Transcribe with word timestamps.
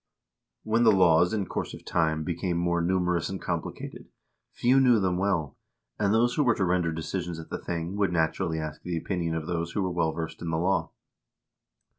When 0.63 0.81
the 0.83 0.91
laws 0.91 1.31
in 1.31 1.45
course 1.45 1.75
of 1.75 1.85
time 1.85 2.23
became 2.23 2.57
more 2.57 2.81
numerous 2.81 3.29
and 3.29 3.39
compli 3.39 3.77
cated, 3.79 4.07
few 4.51 4.79
knew 4.79 4.99
them 4.99 5.15
well, 5.19 5.55
and 5.99 6.11
those 6.11 6.33
who 6.33 6.43
were 6.43 6.55
to 6.55 6.65
render 6.65 6.91
decisions 6.91 7.37
at 7.39 7.51
the 7.51 7.59
thing 7.59 7.95
would, 7.97 8.11
naturally, 8.11 8.57
ask 8.57 8.81
the 8.81 8.97
opinion 8.97 9.35
of 9.35 9.45
those 9.45 9.73
who 9.73 9.83
were 9.83 9.91
well 9.91 10.11
versed 10.11 10.41
in 10.41 10.49
the 10.49 10.57
law. 10.57 10.89